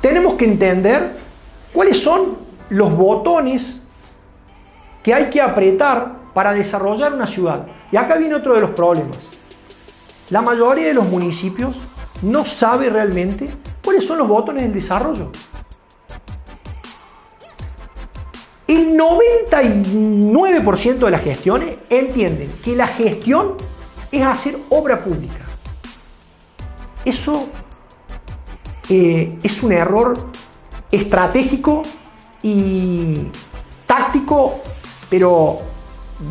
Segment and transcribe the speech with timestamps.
[0.00, 1.16] tenemos que entender
[1.72, 3.80] cuáles son los botones
[5.02, 7.66] que hay que apretar para desarrollar una ciudad.
[7.90, 9.18] Y acá viene otro de los problemas.
[10.30, 11.76] La mayoría de los municipios
[12.22, 13.48] no sabe realmente
[13.84, 15.32] cuáles son los botones del desarrollo.
[18.68, 23.56] El 99% de las gestiones entienden que la gestión
[24.12, 25.44] es hacer obra pública.
[27.04, 27.48] Eso
[28.90, 30.18] eh, es un error
[30.90, 31.82] estratégico
[32.42, 33.28] y
[33.86, 34.60] táctico,
[35.08, 35.60] pero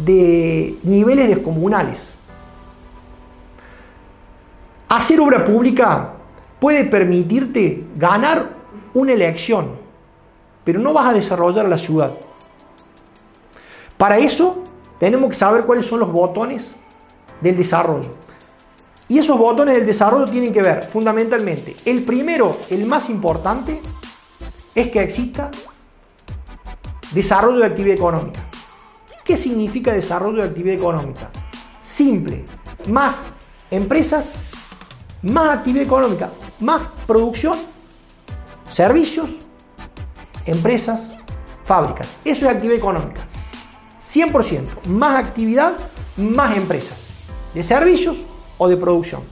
[0.03, 2.13] de niveles descomunales.
[4.89, 6.15] Hacer obra pública
[6.59, 8.49] puede permitirte ganar
[8.93, 9.69] una elección,
[10.65, 12.11] pero no vas a desarrollar la ciudad.
[13.97, 14.63] Para eso
[14.99, 16.75] tenemos que saber cuáles son los botones
[17.39, 18.11] del desarrollo.
[19.09, 23.81] Y esos botones del desarrollo tienen que ver fundamentalmente, el primero, el más importante,
[24.75, 25.49] es que exista
[27.11, 28.45] desarrollo de actividad económica.
[29.25, 31.31] ¿Qué significa desarrollo de actividad económica?
[31.83, 32.45] Simple,
[32.87, 33.29] más
[33.71, 34.35] empresas,
[35.23, 37.57] más actividad económica, más producción,
[38.71, 39.27] servicios,
[40.45, 41.15] empresas,
[41.63, 42.07] fábricas.
[42.23, 43.21] Eso es actividad económica.
[44.03, 45.73] 100%, más actividad,
[46.15, 46.97] más empresas,
[47.55, 48.17] de servicios
[48.59, 49.23] o de producción.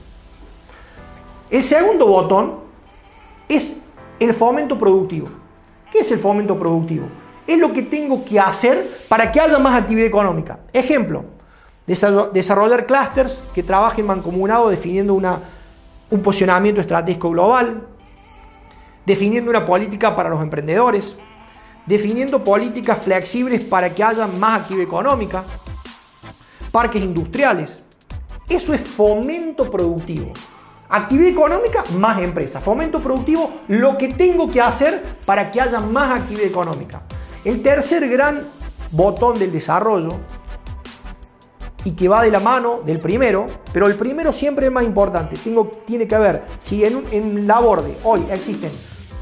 [1.48, 2.56] El segundo botón
[3.48, 3.82] es
[4.18, 5.28] el fomento productivo.
[5.92, 7.06] ¿Qué es el fomento productivo?
[7.46, 10.58] Es lo que tengo que hacer para que haya más actividad económica.
[10.72, 11.24] Ejemplo,
[11.86, 15.40] desarrollar clústeres que trabajen mancomunado definiendo una,
[16.10, 17.86] un posicionamiento estratégico global,
[19.06, 21.16] definiendo una política para los emprendedores,
[21.86, 25.44] definiendo políticas flexibles para que haya más actividad económica,
[26.70, 27.82] parques industriales,
[28.48, 30.32] eso es fomento productivo.
[30.88, 32.60] Actividad económica más empresa.
[32.60, 37.02] Fomento productivo, lo que tengo que hacer para que haya más actividad económica.
[37.44, 38.40] El tercer gran
[38.90, 40.18] botón del desarrollo,
[41.84, 45.36] y que va de la mano del primero, pero el primero siempre es más importante.
[45.86, 48.70] Tiene que haber, si en, en la borde hoy existen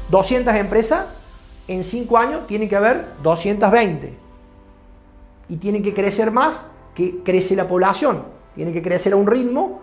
[0.09, 1.05] 200 empresas,
[1.67, 4.17] en 5 años tiene que haber 220.
[5.49, 9.81] Y tiene que crecer más que crece la población tiene que crecer a un ritmo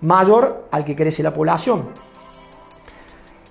[0.00, 1.86] mayor al que crece la población.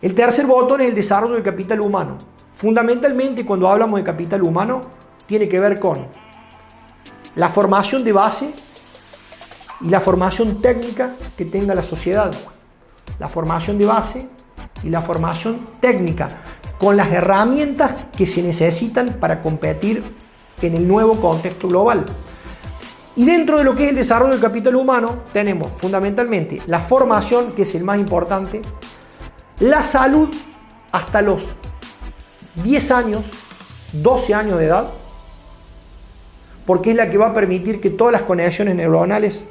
[0.02, 2.18] El tercer botón es el desarrollo del capital humano.
[2.54, 4.82] Fundamentalmente cuando hablamos de capital humano
[5.26, 6.06] tiene que ver con
[7.36, 8.54] la formación de base
[9.80, 12.34] y la formación técnica que tenga la sociedad.
[13.18, 14.30] La formación de base
[14.84, 16.42] y la formación técnica
[16.78, 20.04] con las herramientas que se necesitan para competir
[20.62, 22.06] en el nuevo contexto global.
[23.16, 27.54] Y dentro de lo que es el desarrollo del capital humano, tenemos fundamentalmente la formación,
[27.54, 28.62] que es el más importante,
[29.60, 30.30] la salud
[30.92, 31.42] hasta los
[32.64, 33.26] 10 años,
[33.94, 34.90] 12 años de edad,
[36.66, 39.46] porque es la que va a permitir que todas las conexiones neuronales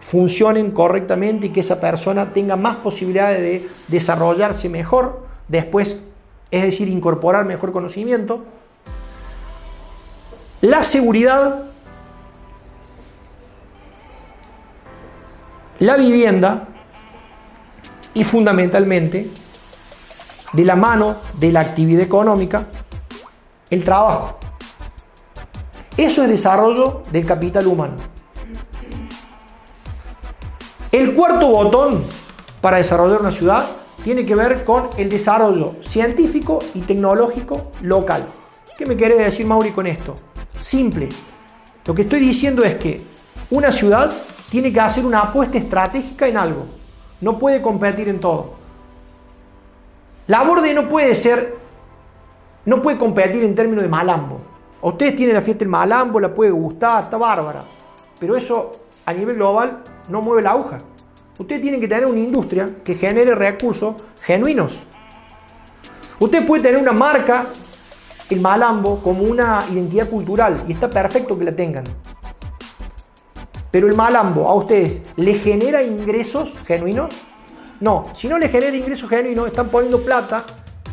[0.00, 6.00] funcionen correctamente y que esa persona tenga más posibilidades de desarrollarse mejor después,
[6.50, 8.44] es decir, incorporar mejor conocimiento.
[10.60, 11.69] La seguridad
[15.80, 16.68] la vivienda
[18.12, 19.30] y fundamentalmente
[20.52, 22.66] de la mano de la actividad económica,
[23.70, 24.38] el trabajo.
[25.96, 27.96] Eso es desarrollo del capital humano.
[30.92, 32.04] El cuarto botón
[32.60, 33.66] para desarrollar una ciudad
[34.04, 38.26] tiene que ver con el desarrollo científico y tecnológico local.
[38.76, 40.14] ¿Qué me quiere decir Mauri con esto?
[40.60, 41.08] Simple.
[41.86, 43.06] Lo que estoy diciendo es que
[43.50, 44.12] una ciudad
[44.50, 46.66] tiene que hacer una apuesta estratégica en algo.
[47.20, 48.54] No puede competir en todo.
[50.26, 51.56] La borde no puede ser,
[52.64, 54.40] no puede competir en términos de malambo.
[54.82, 57.60] Ustedes tienen la fiesta del malambo, la puede gustar, está bárbara.
[58.18, 58.72] Pero eso
[59.06, 60.78] a nivel global no mueve la aguja.
[61.38, 64.82] Ustedes tienen que tener una industria que genere recursos genuinos.
[66.18, 67.46] Usted puede tener una marca,
[68.28, 71.84] el malambo, como una identidad cultural y está perfecto que la tengan.
[73.70, 77.14] Pero el malambo a ustedes le genera ingresos genuinos?
[77.80, 80.44] No, si no le genera ingresos genuinos, están poniendo plata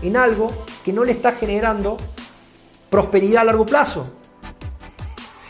[0.02, 0.52] en algo
[0.86, 1.98] que no le está generando
[2.90, 4.14] prosperidad a largo plazo.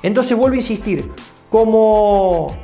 [0.02, 1.12] Entonces vuelvo a insistir,
[1.50, 2.56] como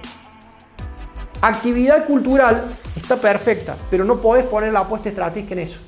[1.42, 2.64] actividad cultural
[2.96, 5.80] está perfecta, pero no podés poner la apuesta estratégica en eso.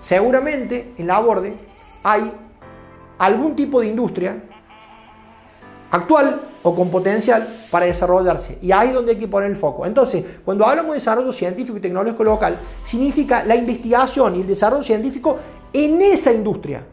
[0.00, 1.54] Seguramente en la borde
[2.02, 2.32] hay
[3.18, 4.42] algún tipo de industria
[5.90, 8.58] actual o con potencial para desarrollarse.
[8.60, 9.86] Y ahí es donde hay que poner el foco.
[9.86, 14.82] Entonces, cuando hablamos de desarrollo científico y tecnológico local, significa la investigación y el desarrollo
[14.82, 15.38] científico
[15.72, 16.84] en esa industria.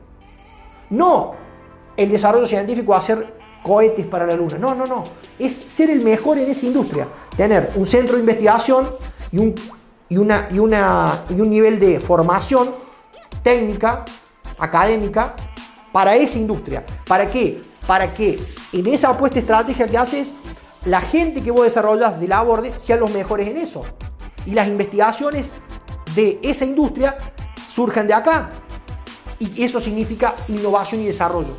[0.91, 1.33] No
[1.97, 3.33] el desarrollo científico hacer
[3.63, 4.57] cohetes para la luna.
[4.57, 5.03] No, no, no.
[5.39, 7.07] Es ser el mejor en esa industria.
[7.35, 8.95] Tener un centro de investigación
[9.31, 9.55] y un,
[10.09, 12.75] y una, y una, y un nivel de formación
[13.41, 14.05] técnica,
[14.57, 15.35] académica,
[15.91, 16.85] para esa industria.
[17.07, 17.72] ¿Para qué?
[17.87, 18.39] Para que
[18.71, 20.33] en esa apuesta estratégica que haces,
[20.85, 23.81] la gente que vos desarrollas de la borde sean los mejores en eso.
[24.45, 25.53] Y las investigaciones
[26.15, 27.17] de esa industria
[27.73, 28.49] surjan de acá.
[29.39, 31.53] Y eso significa innovación y desarrollo.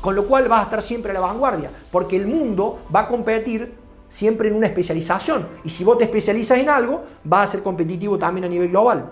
[0.00, 3.08] Con lo cual vas a estar siempre a la vanguardia, porque el mundo va a
[3.08, 3.74] competir
[4.08, 5.48] siempre en una especialización.
[5.64, 9.10] Y si vos te especializas en algo, vas a ser competitivo también a nivel global.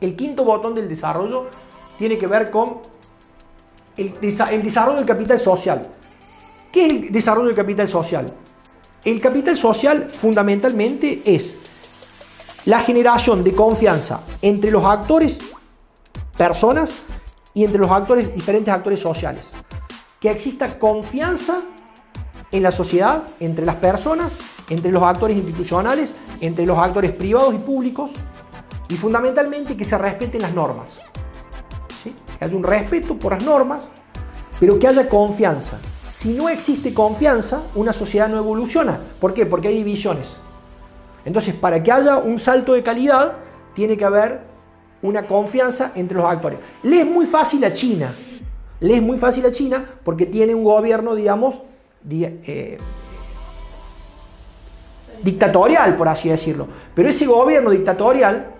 [0.00, 1.48] El quinto botón del desarrollo
[1.98, 2.80] tiene que ver con
[3.96, 5.82] el, desarrollo del capital social.
[6.72, 8.26] ¿Qué es el desarrollo del capital social?
[9.04, 11.56] El capital social fundamentalmente es
[12.64, 15.40] la generación de confianza entre los actores,
[16.36, 16.94] personas,
[17.56, 19.50] y entre los actores, diferentes actores sociales
[20.20, 21.62] que exista confianza
[22.52, 24.36] en la sociedad, entre las personas,
[24.68, 28.10] entre los actores institucionales, entre los actores privados y públicos,
[28.88, 31.02] y fundamentalmente que se respeten las normas.
[32.38, 33.82] Que haya un respeto por las normas,
[34.60, 35.78] pero que haya confianza.
[36.10, 39.00] Si no existe confianza, una sociedad no evoluciona.
[39.20, 39.46] ¿Por qué?
[39.46, 40.36] Porque hay divisiones.
[41.24, 43.36] Entonces, para que haya un salto de calidad,
[43.74, 44.40] tiene que haber
[45.02, 46.58] una confianza entre los actores.
[46.82, 48.14] Le es muy fácil a China
[48.80, 51.56] le es muy fácil a China porque tiene un gobierno, digamos,
[52.10, 52.78] eh,
[55.22, 56.68] dictatorial, por así decirlo.
[56.94, 58.50] Pero ese gobierno dictatorial,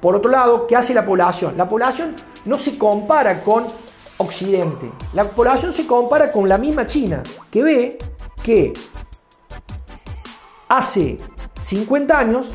[0.00, 1.56] por otro lado, ¿qué hace la población?
[1.56, 2.14] La población
[2.44, 3.66] no se compara con
[4.18, 4.90] Occidente.
[5.12, 7.98] La población se compara con la misma China, que ve
[8.42, 8.72] que
[10.68, 11.18] hace
[11.60, 12.54] 50 años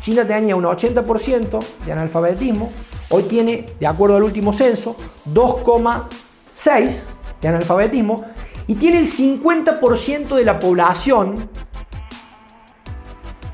[0.00, 2.70] China tenía un 80% de analfabetismo,
[3.10, 4.96] Hoy tiene, de acuerdo al último censo,
[5.32, 7.02] 2,6
[7.40, 8.24] de analfabetismo
[8.66, 11.48] y tiene el 50% de la población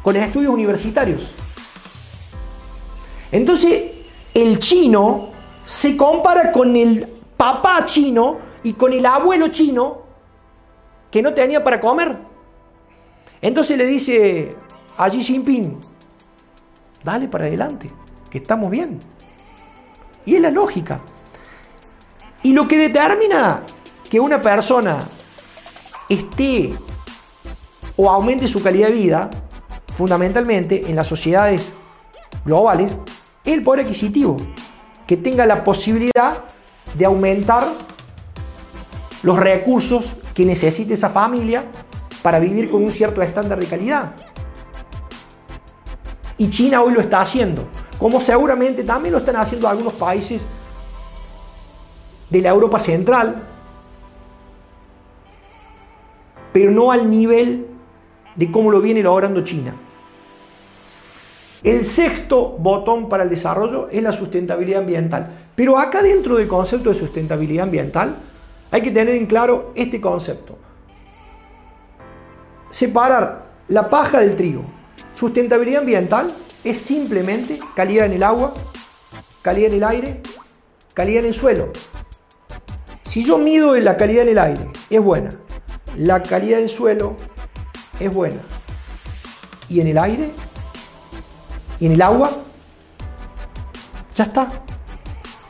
[0.03, 1.35] con estudios universitarios.
[3.32, 3.91] Entonces,
[4.35, 5.29] el chino
[5.65, 7.06] se compara con el
[7.37, 10.03] papá chino y con el abuelo chino
[11.11, 12.17] que no tenía para comer.
[13.43, 14.55] Entonces le dice
[14.99, 15.79] a Xi Jinping,
[17.03, 17.91] dale para adelante,
[18.31, 18.99] que estamos bien.
[20.26, 21.00] Y es la lógica.
[22.43, 23.62] Y lo que determina
[24.11, 25.09] que una persona
[26.09, 26.75] esté
[27.97, 29.31] o aumente su calidad de vida,
[29.97, 31.75] fundamentalmente en las sociedades
[32.44, 32.99] globales, es
[33.45, 34.37] el poder adquisitivo,
[35.07, 36.45] que tenga la posibilidad
[36.95, 37.67] de aumentar
[39.23, 41.65] los recursos que necesite esa familia
[42.23, 44.15] para vivir con un cierto estándar de calidad.
[46.39, 47.69] Y China hoy lo está haciendo
[48.01, 50.47] como seguramente también lo están haciendo algunos países
[52.31, 53.43] de la Europa Central,
[56.51, 57.67] pero no al nivel
[58.37, 59.77] de cómo lo viene logrando China.
[61.62, 65.51] El sexto botón para el desarrollo es la sustentabilidad ambiental.
[65.55, 68.17] Pero acá dentro del concepto de sustentabilidad ambiental
[68.71, 70.57] hay que tener en claro este concepto.
[72.71, 74.62] Separar la paja del trigo.
[75.12, 76.35] Sustentabilidad ambiental
[76.65, 78.55] es simplemente calidad en el agua,
[79.43, 80.21] calidad en el aire,
[80.95, 81.73] calidad en el suelo.
[83.05, 85.31] Si yo mido la calidad en el aire, es buena.
[85.99, 87.17] La calidad del suelo
[87.99, 88.43] es buena.
[89.69, 90.31] ¿Y en el aire?
[91.81, 92.31] ¿Y en el agua?
[94.15, 94.47] Ya está.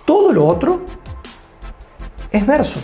[0.05, 0.83] Todo lo otro
[2.31, 2.81] es verso.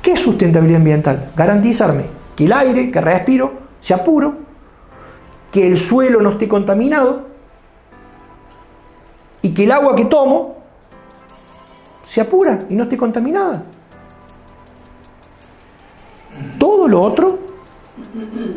[0.00, 1.32] ¿Qué es sustentabilidad ambiental?
[1.36, 4.36] Garantizarme que el aire que respiro sea puro,
[5.50, 7.28] que el suelo no esté contaminado
[9.42, 10.56] y que el agua que tomo
[12.02, 13.64] sea pura y no esté contaminada.
[16.58, 17.51] Todo lo otro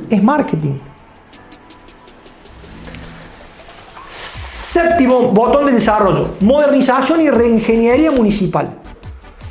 [0.10, 0.78] es marketing.
[4.12, 8.78] Séptimo botón de desarrollo, modernización y reingeniería municipal.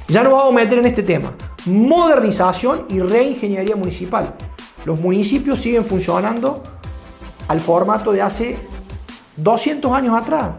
[0.09, 1.33] Ya nos vamos a meter en este tema
[1.67, 4.35] modernización y reingeniería municipal.
[4.85, 6.63] Los municipios siguen funcionando
[7.49, 8.59] al formato de hace
[9.37, 10.51] 200 años atrás.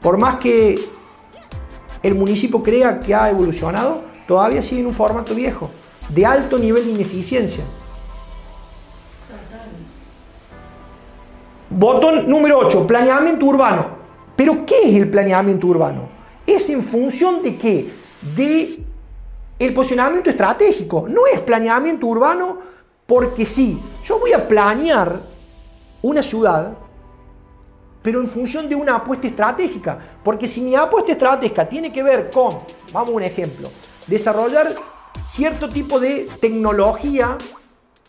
[0.00, 0.80] Por más que
[2.02, 5.70] el municipio crea que ha evolucionado, todavía sigue en un formato viejo,
[6.08, 7.64] de alto nivel de ineficiencia.
[11.78, 13.86] Botón número 8, planeamiento urbano.
[14.36, 16.08] Pero ¿qué es el planeamiento urbano?
[16.46, 18.02] Es en función de qué?
[18.34, 18.84] de
[19.58, 21.06] el posicionamiento estratégico.
[21.08, 22.58] No es planeamiento urbano
[23.06, 23.80] porque sí.
[24.04, 25.20] Yo voy a planear
[26.02, 26.72] una ciudad,
[28.00, 29.98] pero en función de una apuesta estratégica.
[30.22, 32.58] Porque si mi apuesta estratégica tiene que ver con,
[32.92, 33.68] vamos a un ejemplo,
[34.06, 34.74] desarrollar
[35.26, 37.36] cierto tipo de tecnología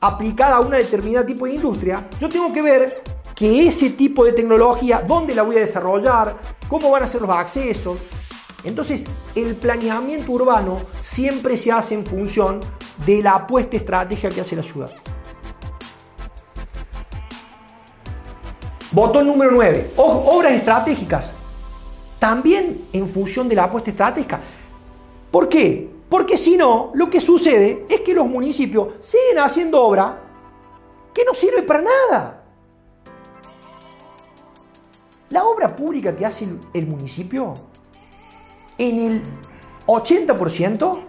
[0.02, 3.04] aplicada a una determinada tipo de industria, yo tengo que ver
[3.36, 7.30] que ese tipo de tecnología, dónde la voy a desarrollar, cómo van a ser los
[7.30, 7.98] accesos.
[8.64, 9.04] Entonces,
[9.36, 12.62] el planeamiento urbano siempre se hace en función
[13.06, 14.92] de la apuesta estratégica que hace la ciudad.
[18.92, 19.94] Botón número 9.
[19.98, 21.34] Obras estratégicas.
[22.20, 24.40] También en función de la apuesta estratégica.
[25.32, 25.90] ¿Por qué?
[26.08, 30.22] Porque si no, lo que sucede es que los municipios siguen haciendo obra
[31.12, 32.43] que no sirve para nada.
[35.34, 37.56] La obra pública que hace el municipio,
[38.78, 39.24] en el
[39.88, 41.04] 80%,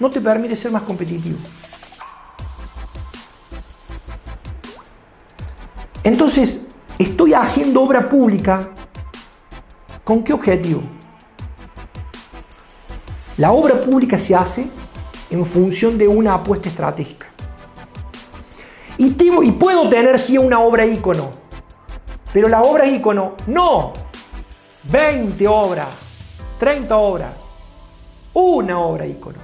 [0.00, 1.38] no te permite ser más competitivo.
[6.02, 6.66] Entonces,
[6.98, 8.70] estoy haciendo obra pública.
[10.02, 10.80] ¿Con qué objetivo?
[13.36, 14.66] La obra pública se hace
[15.30, 17.28] en función de una apuesta estratégica.
[18.98, 21.45] Y, y puedo tener sí una obra ícono,
[22.36, 23.94] pero la obra ícono, no.
[24.92, 25.88] 20 obras,
[26.58, 27.30] 30 obras,
[28.34, 29.38] una obra ícono.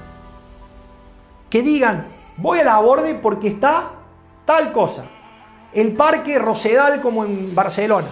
[1.48, 3.92] Que digan, voy a la borde porque está
[4.44, 5.04] tal cosa.
[5.72, 8.08] El parque Rosedal como en Barcelona.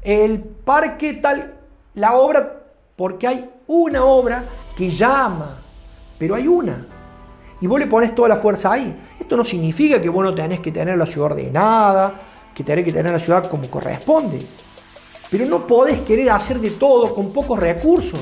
[0.00, 1.58] El parque tal,
[1.92, 2.62] la obra,
[2.96, 4.42] porque hay una obra
[4.74, 5.58] que llama,
[6.16, 6.86] pero hay una.
[7.60, 8.98] Y vos le pones toda la fuerza ahí.
[9.20, 12.14] Esto no significa que vos no tenés que tener la ciudad ordenada,
[12.54, 14.46] que tenés que tener la ciudad como corresponde.
[15.30, 18.20] Pero no podés querer hacer de todo con pocos recursos.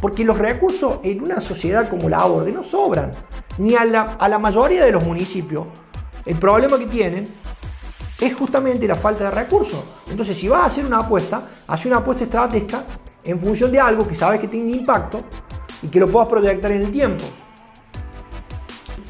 [0.00, 3.10] Porque los recursos en una sociedad como la Orde no sobran.
[3.58, 5.66] Ni a la, a la mayoría de los municipios.
[6.24, 7.24] El problema que tienen
[8.20, 9.82] es justamente la falta de recursos.
[10.08, 12.84] Entonces, si vas a hacer una apuesta, haz una apuesta estratégica
[13.24, 15.22] en función de algo que sabes que tiene impacto
[15.82, 17.24] y que lo puedas proyectar en el tiempo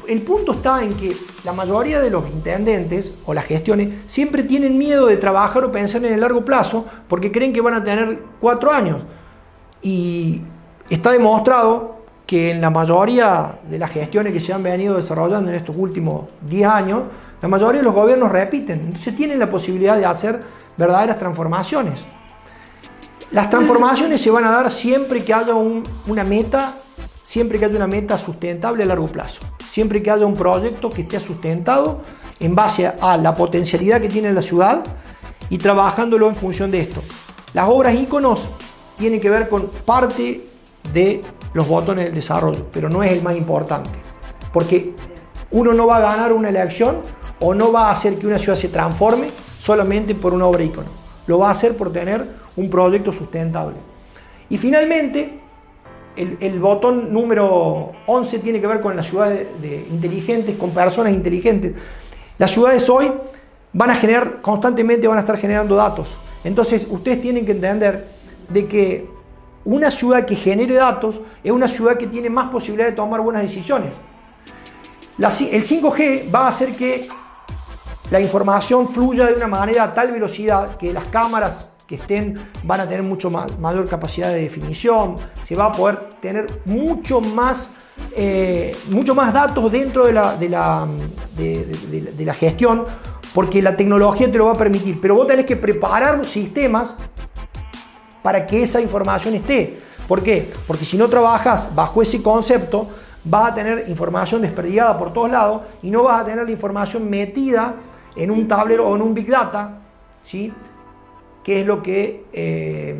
[0.09, 4.75] el punto está en que la mayoría de los intendentes o las gestiones siempre tienen
[4.75, 8.19] miedo de trabajar o pensar en el largo plazo porque creen que van a tener
[8.39, 9.03] cuatro años.
[9.83, 10.41] Y
[10.89, 15.57] está demostrado que en la mayoría de las gestiones que se han venido desarrollando en
[15.57, 17.07] estos últimos 10 años,
[17.39, 18.79] la mayoría de los gobiernos repiten.
[18.85, 20.39] Entonces tienen la posibilidad de hacer
[20.75, 21.99] verdaderas transformaciones.
[23.29, 26.73] Las transformaciones se van a dar siempre que haya una meta,
[27.21, 29.41] siempre que haya una meta sustentable a largo plazo
[29.79, 32.01] siempre que haya un proyecto que esté sustentado
[32.41, 34.83] en base a la potencialidad que tiene la ciudad
[35.49, 37.01] y trabajándolo en función de esto.
[37.53, 38.49] Las obras íconos
[38.97, 40.45] tienen que ver con parte
[40.91, 41.21] de
[41.53, 43.89] los botones del desarrollo, pero no es el más importante,
[44.51, 44.93] porque
[45.51, 46.97] uno no va a ganar una elección
[47.39, 49.29] o no va a hacer que una ciudad se transforme
[49.61, 50.89] solamente por una obra ícono,
[51.25, 53.77] lo va a hacer por tener un proyecto sustentable.
[54.49, 55.39] Y finalmente,
[56.19, 59.47] el, botón número 11 tiene que ver con las ciudades
[59.89, 61.73] inteligentes, con personas inteligentes.
[62.37, 63.11] Las ciudades hoy
[63.71, 66.17] van a generar, constantemente van a estar generando datos.
[66.43, 68.07] Entonces, ustedes tienen que entender
[68.49, 69.09] de que
[69.63, 73.41] una ciudad que genere datos es una ciudad que tiene más posibilidad de tomar buenas
[73.41, 73.91] decisiones.
[75.17, 77.07] el 5G va a hacer que
[78.11, 82.81] la información fluya de una manera a tal velocidad que las cámaras que estén van
[82.81, 87.71] a tener mucho más, mayor capacidad de definición, se va a poder tener mucho más,
[88.15, 90.87] eh, mucho más datos dentro de la, de la,
[91.35, 92.83] de, la gestión,
[93.33, 96.95] porque la tecnología te lo va a permitir, pero vos tenés que preparar los sistemas
[98.21, 99.79] para que esa información esté.
[100.07, 100.51] ¿Por qué?
[100.67, 102.87] Porque si no trabajas bajo ese concepto,
[103.23, 107.09] vas a tener información desperdigada por todos lados y no vas a tener la información
[107.09, 107.77] metida
[108.15, 109.79] en un tablero o en un big data,
[110.23, 110.53] ¿sí?
[111.49, 112.95] Qué es lo que eh,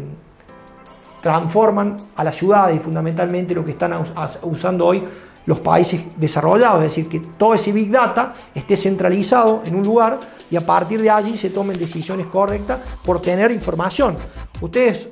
[1.21, 3.93] transforman a las ciudades y fundamentalmente lo que están
[4.41, 5.07] usando hoy
[5.45, 10.19] los países desarrollados, es decir, que todo ese Big Data esté centralizado en un lugar
[10.49, 14.15] y a partir de allí se tomen decisiones correctas por tener información.
[14.59, 15.07] Ustedes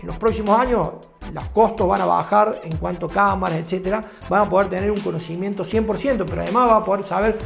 [0.00, 0.92] en los próximos años
[1.30, 4.00] los costos van a bajar en cuanto a cámaras, etcétera,
[4.30, 7.36] van a poder tener un conocimiento 100%, pero además va a poder saber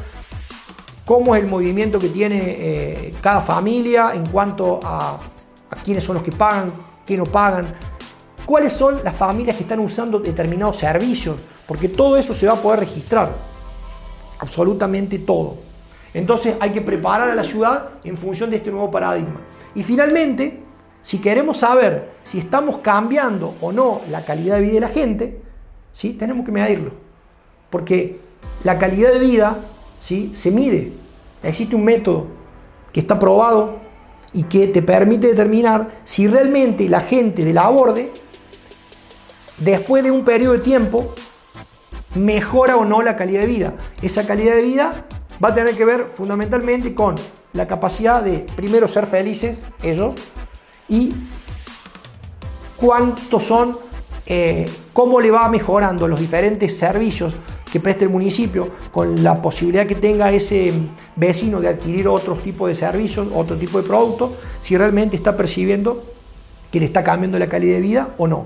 [1.06, 5.16] cómo es el movimiento que tiene eh, cada familia en cuanto a,
[5.84, 6.72] quiénes son los que pagan,
[7.06, 7.64] qué no pagan,
[8.44, 12.56] cuáles son las familias que están usando determinados servicios, porque todo eso se va a
[12.56, 13.30] poder registrar,
[14.40, 15.58] absolutamente todo.
[16.12, 19.40] Entonces hay que preparar a la ciudad en función de este nuevo paradigma.
[19.76, 20.60] Y finalmente,
[21.02, 25.40] si queremos saber si estamos cambiando o no la calidad de vida de la gente,
[25.92, 26.14] ¿sí?
[26.14, 26.90] tenemos que medirlo.
[27.70, 28.18] Porque
[28.64, 29.58] la calidad de vida
[30.06, 30.32] ¿sí?
[30.34, 30.92] se mide.
[31.42, 32.26] Existe un método
[32.92, 33.76] que está probado
[34.32, 38.12] y que te permite determinar si realmente la gente de la aborde,
[39.58, 41.14] después de un periodo de tiempo,
[42.14, 43.74] mejora o no la calidad de vida.
[44.02, 45.06] Esa calidad de vida
[45.42, 47.14] va a tener que ver fundamentalmente con
[47.52, 50.14] la capacidad de, primero, ser felices ellos
[50.88, 51.14] y
[52.76, 53.78] cuántos son,
[54.26, 57.34] eh, cómo le va mejorando los diferentes servicios
[57.70, 60.72] que preste el municipio con la posibilidad que tenga ese
[61.16, 66.02] vecino de adquirir otro tipo de servicios, otro tipo de productos, si realmente está percibiendo
[66.70, 68.44] que le está cambiando la calidad de vida o no.